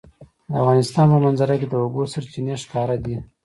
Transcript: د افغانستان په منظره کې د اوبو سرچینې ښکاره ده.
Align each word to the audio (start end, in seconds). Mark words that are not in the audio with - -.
د 0.49 0.51
افغانستان 0.61 1.05
په 1.11 1.17
منظره 1.25 1.55
کې 1.59 1.67
د 1.69 1.73
اوبو 1.83 2.01
سرچینې 2.13 2.55
ښکاره 2.63 2.97
ده. 3.03 3.15